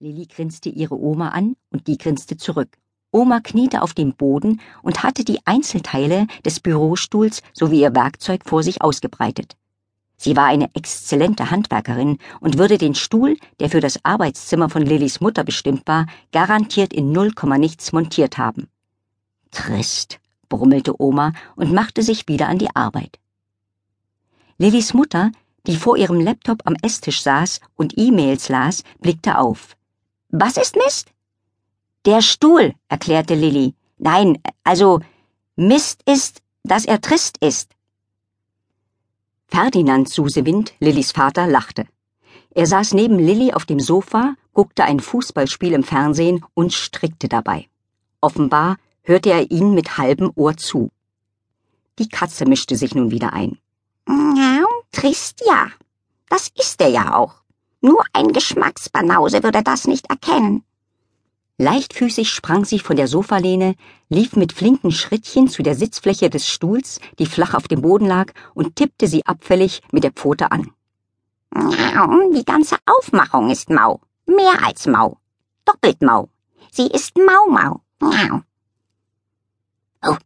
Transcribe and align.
Lilli 0.00 0.26
grinste 0.26 0.68
ihre 0.68 0.96
Oma 0.96 1.30
an 1.30 1.56
und 1.70 1.88
die 1.88 1.98
grinste 1.98 2.36
zurück. 2.36 2.78
Oma 3.10 3.40
kniete 3.40 3.82
auf 3.82 3.94
dem 3.94 4.14
Boden 4.14 4.60
und 4.80 5.02
hatte 5.02 5.24
die 5.24 5.44
Einzelteile 5.44 6.28
des 6.44 6.60
Bürostuhls 6.60 7.42
sowie 7.52 7.80
ihr 7.80 7.96
Werkzeug 7.96 8.42
vor 8.44 8.62
sich 8.62 8.80
ausgebreitet. 8.80 9.56
Sie 10.16 10.36
war 10.36 10.46
eine 10.46 10.72
exzellente 10.74 11.50
Handwerkerin 11.50 12.18
und 12.38 12.58
würde 12.58 12.78
den 12.78 12.94
Stuhl, 12.94 13.36
der 13.58 13.70
für 13.70 13.80
das 13.80 13.98
Arbeitszimmer 14.04 14.68
von 14.68 14.82
Lillys 14.82 15.20
Mutter 15.20 15.42
bestimmt 15.42 15.82
war, 15.86 16.06
garantiert 16.30 16.92
in 16.92 17.10
null 17.10 17.32
Komma 17.32 17.58
nichts 17.58 17.92
montiert 17.92 18.38
haben. 18.38 18.68
Trist, 19.50 20.20
brummelte 20.48 21.00
Oma 21.00 21.32
und 21.56 21.72
machte 21.72 22.04
sich 22.04 22.28
wieder 22.28 22.46
an 22.46 22.58
die 22.58 22.74
Arbeit. 22.76 23.18
Lillys 24.58 24.94
Mutter, 24.94 25.32
die 25.66 25.76
vor 25.76 25.96
ihrem 25.96 26.20
Laptop 26.20 26.62
am 26.66 26.76
Esstisch 26.82 27.20
saß 27.22 27.60
und 27.74 27.98
E-Mails 27.98 28.48
las, 28.48 28.84
blickte 29.00 29.38
auf. 29.38 29.76
Was 30.30 30.58
ist 30.58 30.76
Mist? 30.76 31.10
Der 32.04 32.20
Stuhl, 32.20 32.74
erklärte 32.88 33.34
Lilli. 33.34 33.74
Nein, 33.96 34.38
also 34.62 35.00
Mist 35.56 36.02
ist, 36.04 36.42
dass 36.64 36.84
er 36.84 37.00
trist 37.00 37.38
ist. 37.38 37.70
Ferdinand 39.46 40.08
Susewind, 40.10 40.74
Lillis 40.80 41.12
Vater, 41.12 41.46
lachte. 41.46 41.86
Er 42.50 42.66
saß 42.66 42.92
neben 42.92 43.18
Lilli 43.18 43.54
auf 43.54 43.64
dem 43.64 43.80
Sofa, 43.80 44.34
guckte 44.52 44.84
ein 44.84 45.00
Fußballspiel 45.00 45.72
im 45.72 45.82
Fernsehen 45.82 46.44
und 46.52 46.74
strickte 46.74 47.28
dabei. 47.28 47.66
Offenbar 48.20 48.76
hörte 49.02 49.30
er 49.30 49.50
ihn 49.50 49.72
mit 49.72 49.96
halbem 49.96 50.30
Ohr 50.34 50.58
zu. 50.58 50.90
Die 51.98 52.08
Katze 52.08 52.44
mischte 52.44 52.76
sich 52.76 52.94
nun 52.94 53.10
wieder 53.10 53.32
ein. 53.32 53.58
Ja, 54.06 54.64
trist 54.92 55.42
ja. 55.46 55.68
Das 56.28 56.50
ist 56.54 56.80
er 56.82 56.88
ja 56.88 57.16
auch. 57.16 57.42
Nur 57.80 58.02
ein 58.12 58.32
Geschmacksbanause 58.32 59.42
würde 59.42 59.62
das 59.62 59.86
nicht 59.86 60.10
erkennen. 60.10 60.64
Leichtfüßig 61.58 62.30
sprang 62.30 62.64
sie 62.64 62.78
von 62.78 62.96
der 62.96 63.08
Sofalehne, 63.08 63.74
lief 64.08 64.36
mit 64.36 64.52
flinken 64.52 64.92
Schrittchen 64.92 65.48
zu 65.48 65.62
der 65.62 65.74
Sitzfläche 65.74 66.30
des 66.30 66.48
Stuhls, 66.48 67.00
die 67.18 67.26
flach 67.26 67.54
auf 67.54 67.66
dem 67.66 67.82
Boden 67.82 68.06
lag, 68.06 68.32
und 68.54 68.76
tippte 68.76 69.08
sie 69.08 69.26
abfällig 69.26 69.82
mit 69.90 70.04
der 70.04 70.12
Pfote 70.12 70.52
an. 70.52 70.70
Die 71.54 72.44
ganze 72.44 72.76
Aufmachung 72.86 73.50
ist 73.50 73.70
mau. 73.70 74.00
Mehr 74.26 74.64
als 74.64 74.86
mau. 74.86 75.18
Doppelt 75.64 76.00
mau. 76.02 76.28
Sie 76.70 76.86
ist 76.86 77.16
mau-mau. 77.16 77.80
Oh, 78.00 78.06
oh, 80.02 80.16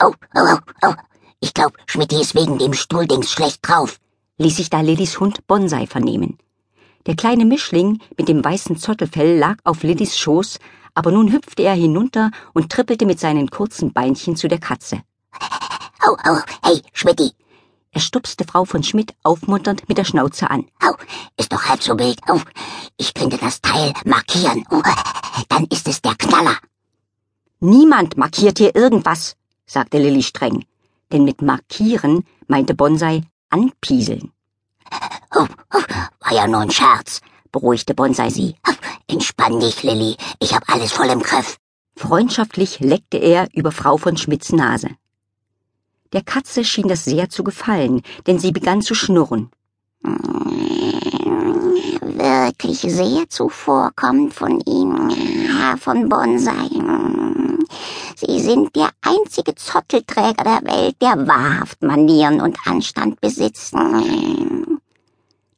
oh, 0.00 0.14
oh, 0.34 0.58
oh. 0.82 0.94
Ich 1.40 1.52
glaub, 1.52 1.76
Schmidti 1.86 2.20
ist 2.22 2.34
wegen 2.34 2.58
dem 2.58 2.72
Stuhldings 2.72 3.30
schlecht 3.30 3.68
drauf, 3.68 4.00
ließ 4.38 4.56
sich 4.56 4.70
da 4.70 4.80
Lillys 4.80 5.20
Hund 5.20 5.46
Bonsai 5.46 5.86
vernehmen. 5.86 6.38
Der 7.06 7.16
kleine 7.16 7.44
Mischling 7.44 8.00
mit 8.16 8.28
dem 8.28 8.42
weißen 8.42 8.78
Zottelfell 8.78 9.36
lag 9.38 9.56
auf 9.64 9.82
Lillys 9.82 10.18
Schoß, 10.18 10.58
aber 10.94 11.10
nun 11.12 11.32
hüpfte 11.32 11.62
er 11.62 11.74
hinunter 11.74 12.30
und 12.54 12.70
trippelte 12.70 13.04
mit 13.04 13.20
seinen 13.20 13.50
kurzen 13.50 13.92
Beinchen 13.92 14.36
zu 14.36 14.48
der 14.48 14.58
Katze. 14.58 15.02
Au, 16.00 16.16
au, 16.24 16.38
hey, 16.62 16.80
Schmidti. 16.92 17.32
Er 17.90 18.00
stupste 18.00 18.44
Frau 18.44 18.64
von 18.64 18.82
Schmidt 18.82 19.14
aufmunternd 19.22 19.88
mit 19.88 19.98
der 19.98 20.04
Schnauze 20.04 20.50
an. 20.50 20.66
Au, 20.80 20.94
ist 21.36 21.52
doch 21.52 21.64
halb 21.64 21.82
so 21.82 21.98
wild. 21.98 22.18
Au, 22.28 22.40
ich 22.96 23.12
könnte 23.12 23.36
das 23.36 23.60
Teil 23.60 23.92
markieren. 24.04 24.64
Oh, 24.70 24.82
dann 25.48 25.64
ist 25.66 25.86
es 25.88 26.00
der 26.00 26.14
Knaller. 26.14 26.56
Niemand 27.60 28.16
markiert 28.16 28.58
hier 28.58 28.74
irgendwas, 28.74 29.36
sagte 29.66 29.98
Lilly 29.98 30.22
streng. 30.22 30.64
Denn 31.12 31.24
mit 31.24 31.42
markieren 31.42 32.24
meinte 32.46 32.74
Bonsai 32.74 33.22
anpieseln. 33.50 34.32
Oh, 35.34 35.46
oh, 35.72 35.82
war 36.24 36.32
ja 36.32 36.46
nur 36.46 36.60
ein 36.60 36.70
Scherz, 36.70 37.20
beruhigte 37.52 37.94
Bonsai 37.94 38.30
sie. 38.30 38.56
Entspann 39.06 39.60
dich, 39.60 39.82
Lilly, 39.82 40.16
ich 40.40 40.54
hab 40.54 40.68
alles 40.72 40.92
voll 40.92 41.06
im 41.06 41.20
Griff. 41.20 41.58
Freundschaftlich 41.96 42.80
leckte 42.80 43.18
er 43.18 43.48
über 43.52 43.70
Frau 43.70 43.98
von 43.98 44.16
Schmidts 44.16 44.52
Nase. 44.52 44.88
Der 46.12 46.22
Katze 46.22 46.64
schien 46.64 46.88
das 46.88 47.04
sehr 47.04 47.28
zu 47.28 47.44
gefallen, 47.44 48.02
denn 48.26 48.38
sie 48.38 48.52
begann 48.52 48.82
zu 48.82 48.94
schnurren. 48.94 49.50
Wirklich 52.02 52.80
sehr 52.80 53.28
zuvorkommend 53.28 54.32
von 54.32 54.60
Ihnen, 54.60 55.10
Herr 55.10 55.76
von 55.76 56.08
Bonsai. 56.08 56.70
Sie 58.16 58.40
sind 58.40 58.74
der 58.76 58.90
einzige 59.02 59.54
Zottelträger 59.54 60.44
der 60.44 60.62
Welt, 60.64 60.96
der 61.02 61.26
wahrhaft 61.26 61.82
Manieren 61.82 62.40
und 62.40 62.56
Anstand 62.66 63.20
besitzt. 63.20 63.74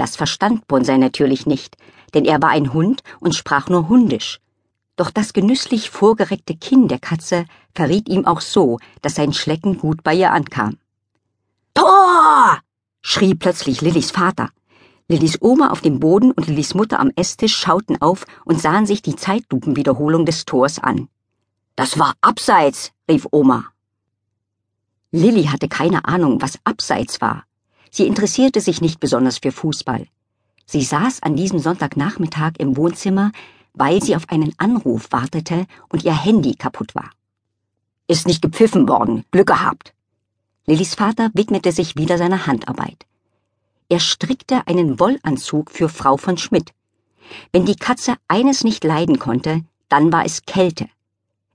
Das 0.00 0.16
verstand 0.16 0.66
Bonsai 0.66 0.96
natürlich 0.96 1.44
nicht, 1.44 1.76
denn 2.14 2.24
er 2.24 2.40
war 2.40 2.48
ein 2.48 2.72
Hund 2.72 3.02
und 3.20 3.34
sprach 3.34 3.68
nur 3.68 3.90
Hundisch. 3.90 4.40
Doch 4.96 5.10
das 5.10 5.34
genüsslich 5.34 5.90
vorgereckte 5.90 6.56
Kinn 6.56 6.88
der 6.88 6.98
Katze 6.98 7.44
verriet 7.74 8.08
ihm 8.08 8.24
auch 8.24 8.40
so, 8.40 8.78
dass 9.02 9.16
sein 9.16 9.34
Schlecken 9.34 9.76
gut 9.76 10.02
bei 10.02 10.14
ihr 10.14 10.32
ankam. 10.32 10.78
Tor! 11.74 12.60
schrie 13.02 13.34
plötzlich 13.34 13.82
Lillys 13.82 14.10
Vater. 14.10 14.48
Lillys 15.06 15.36
Oma 15.42 15.68
auf 15.68 15.82
dem 15.82 16.00
Boden 16.00 16.30
und 16.30 16.46
Lillys 16.46 16.72
Mutter 16.72 16.98
am 16.98 17.10
Esstisch 17.14 17.54
schauten 17.54 18.00
auf 18.00 18.24
und 18.46 18.58
sahen 18.58 18.86
sich 18.86 19.02
die 19.02 19.16
Zeitlupenwiederholung 19.16 20.24
des 20.24 20.46
Tors 20.46 20.78
an. 20.78 21.10
Das 21.76 21.98
war 21.98 22.14
abseits, 22.22 22.92
rief 23.06 23.26
Oma. 23.32 23.66
Lilly 25.10 25.44
hatte 25.44 25.68
keine 25.68 26.06
Ahnung, 26.06 26.40
was 26.40 26.58
abseits 26.64 27.20
war. 27.20 27.44
Sie 27.90 28.06
interessierte 28.06 28.60
sich 28.60 28.80
nicht 28.80 29.00
besonders 29.00 29.38
für 29.38 29.52
Fußball. 29.52 30.06
Sie 30.64 30.82
saß 30.82 31.22
an 31.22 31.34
diesem 31.34 31.58
Sonntagnachmittag 31.58 32.52
im 32.58 32.76
Wohnzimmer, 32.76 33.32
weil 33.74 34.02
sie 34.02 34.14
auf 34.14 34.28
einen 34.28 34.52
Anruf 34.58 35.08
wartete 35.10 35.66
und 35.88 36.04
ihr 36.04 36.14
Handy 36.16 36.54
kaputt 36.54 36.94
war. 36.94 37.10
Ist 38.06 38.26
nicht 38.26 38.42
gepfiffen 38.42 38.88
worden, 38.88 39.24
Glück 39.32 39.48
gehabt. 39.48 39.94
Lillys 40.66 40.94
Vater 40.94 41.30
widmete 41.34 41.72
sich 41.72 41.96
wieder 41.96 42.18
seiner 42.18 42.46
Handarbeit. 42.46 43.06
Er 43.88 43.98
strickte 43.98 44.66
einen 44.68 45.00
Wollanzug 45.00 45.70
für 45.72 45.88
Frau 45.88 46.16
von 46.16 46.38
Schmidt. 46.38 46.72
Wenn 47.52 47.66
die 47.66 47.76
Katze 47.76 48.14
eines 48.28 48.62
nicht 48.62 48.84
leiden 48.84 49.18
konnte, 49.18 49.64
dann 49.88 50.12
war 50.12 50.24
es 50.24 50.44
Kälte. 50.46 50.88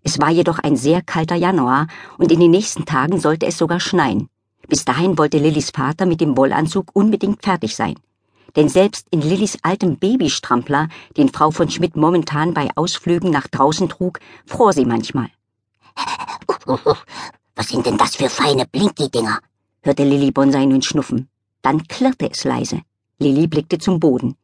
Es 0.03 0.19
war 0.19 0.29
jedoch 0.29 0.59
ein 0.59 0.75
sehr 0.75 1.01
kalter 1.01 1.35
Januar 1.35 1.87
und 2.17 2.31
in 2.31 2.39
den 2.39 2.51
nächsten 2.51 2.85
Tagen 2.85 3.19
sollte 3.19 3.45
es 3.45 3.57
sogar 3.57 3.79
schneien. 3.79 4.29
Bis 4.67 4.85
dahin 4.85 5.17
wollte 5.17 5.37
Lillys 5.37 5.71
Vater 5.71 6.05
mit 6.05 6.21
dem 6.21 6.37
Wollanzug 6.37 6.89
unbedingt 6.93 7.43
fertig 7.43 7.75
sein. 7.75 7.95
Denn 8.55 8.69
selbst 8.69 9.07
in 9.11 9.21
Lillys 9.21 9.57
altem 9.63 9.97
Babystrampler, 9.97 10.87
den 11.17 11.29
Frau 11.29 11.51
von 11.51 11.69
Schmidt 11.69 11.95
momentan 11.95 12.53
bei 12.53 12.69
Ausflügen 12.75 13.29
nach 13.29 13.47
draußen 13.47 13.89
trug, 13.89 14.19
fror 14.45 14.73
sie 14.73 14.85
manchmal. 14.85 15.29
Was 17.55 17.69
sind 17.69 17.85
denn 17.85 17.97
das 17.97 18.15
für 18.15 18.29
feine 18.29 18.65
Blinky-Dinger? 18.65 19.39
hörte 19.81 20.03
Lilly 20.03 20.31
Bonsai 20.31 20.65
nun 20.65 20.81
schnuffen. 20.81 21.29
Dann 21.61 21.83
klirrte 21.87 22.29
es 22.29 22.43
leise. 22.43 22.81
Lilly 23.19 23.47
blickte 23.47 23.77
zum 23.77 23.99
Boden. 23.99 24.35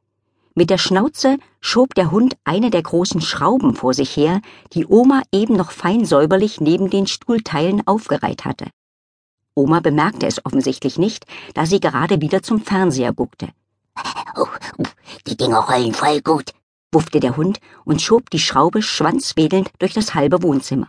Mit 0.53 0.69
der 0.69 0.77
Schnauze 0.77 1.37
schob 1.61 1.95
der 1.95 2.11
Hund 2.11 2.35
eine 2.43 2.69
der 2.69 2.83
großen 2.83 3.21
Schrauben 3.21 3.73
vor 3.73 3.93
sich 3.93 4.15
her, 4.17 4.41
die 4.73 4.85
Oma 4.85 5.23
eben 5.31 5.55
noch 5.55 5.71
fein 5.71 6.05
säuberlich 6.05 6.59
neben 6.59 6.89
den 6.89 7.07
Stuhlteilen 7.07 7.85
aufgereiht 7.87 8.45
hatte. 8.45 8.67
Oma 9.53 9.79
bemerkte 9.79 10.27
es 10.27 10.45
offensichtlich 10.45 10.97
nicht, 10.97 11.25
da 11.53 11.65
sie 11.65 11.79
gerade 11.79 12.21
wieder 12.21 12.41
zum 12.41 12.61
Fernseher 12.61 13.13
guckte. 13.13 13.49
Oh, 14.35 14.47
die 15.27 15.35
Dinger 15.35 15.59
rollen 15.59 15.93
voll 15.93 16.21
gut, 16.21 16.53
wuffte 16.91 17.19
der 17.19 17.35
Hund 17.35 17.59
und 17.83 18.01
schob 18.01 18.29
die 18.29 18.39
Schraube 18.39 18.81
schwanzwedelnd 18.81 19.69
durch 19.79 19.93
das 19.93 20.15
halbe 20.15 20.41
Wohnzimmer. 20.41 20.87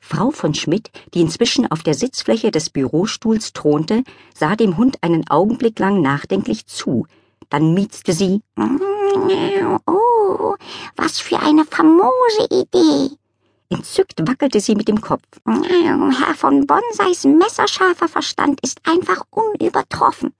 Frau 0.00 0.30
von 0.30 0.54
Schmidt, 0.54 0.90
die 1.14 1.20
inzwischen 1.20 1.70
auf 1.70 1.82
der 1.82 1.94
Sitzfläche 1.94 2.50
des 2.50 2.70
Bürostuhls 2.70 3.52
thronte, 3.52 4.02
sah 4.34 4.56
dem 4.56 4.76
Hund 4.76 4.98
einen 5.02 5.28
Augenblick 5.28 5.78
lang 5.78 6.00
nachdenklich 6.00 6.66
zu, 6.66 7.06
dann 7.50 7.74
miezte 7.74 8.12
sie 8.12 8.42
Oh, 9.86 10.56
was 10.96 11.20
für 11.20 11.38
eine 11.38 11.64
famose 11.64 12.46
Idee. 12.50 13.16
Entzückt 13.70 14.26
wackelte 14.26 14.60
sie 14.60 14.74
mit 14.74 14.88
dem 14.88 15.00
Kopf. 15.00 15.24
Herr 15.46 16.34
von 16.34 16.66
Bonsais 16.66 17.24
messerscharfer 17.24 18.08
Verstand 18.08 18.60
ist 18.62 18.80
einfach 18.84 19.22
unübertroffen. 19.30 20.34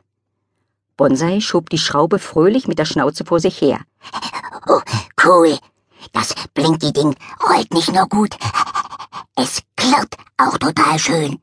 Bonsai 0.96 1.40
schob 1.40 1.70
die 1.70 1.78
Schraube 1.78 2.18
fröhlich 2.18 2.68
mit 2.68 2.78
der 2.78 2.84
Schnauze 2.84 3.24
vor 3.24 3.40
sich 3.40 3.60
her. 3.60 3.80
Oh, 4.66 4.80
cool. 5.24 5.56
Das 6.12 6.34
Blinky-Ding 6.54 7.14
rollt 7.48 7.72
nicht 7.72 7.92
nur 7.92 8.08
gut, 8.08 8.36
es 9.36 9.62
klirrt 9.76 10.16
auch 10.36 10.58
total 10.58 10.98
schön. 10.98 11.40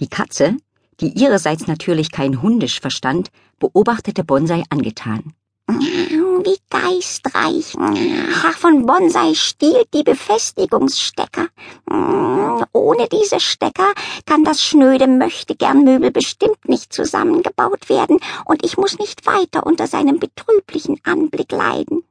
Die 0.00 0.08
Katze, 0.08 0.56
die 1.00 1.08
ihrerseits 1.08 1.66
natürlich 1.66 2.10
kein 2.10 2.40
Hundisch 2.40 2.80
verstand, 2.80 3.30
beobachtete 3.58 4.24
Bonsai 4.24 4.62
angetan. 4.70 5.34
Wie 6.44 6.56
geistreich. 6.70 7.74
Herr 7.76 8.52
von 8.52 8.86
Bonsai 8.86 9.34
stiehlt 9.34 9.88
die 9.92 10.02
Befestigungsstecker. 10.02 11.48
Ohne 12.72 13.08
diese 13.08 13.38
Stecker 13.38 13.92
kann 14.24 14.44
das 14.44 14.62
schnöde 14.62 15.06
Möchtegern-Möbel 15.06 16.10
bestimmt 16.10 16.68
nicht 16.68 16.92
zusammengebaut 16.92 17.90
werden 17.90 18.18
und 18.46 18.64
ich 18.64 18.78
muss 18.78 18.98
nicht 18.98 19.26
weiter 19.26 19.66
unter 19.66 19.86
seinem 19.86 20.18
betrüblichen 20.18 21.00
Anblick 21.04 21.52
leiden. 21.52 22.02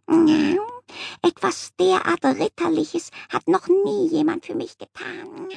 Etwas 1.23 1.71
derart 1.79 2.23
Ritterliches 2.23 3.09
hat 3.29 3.47
noch 3.47 3.67
nie 3.67 4.07
jemand 4.09 4.45
für 4.45 4.55
mich 4.55 4.77
getan. 4.77 5.49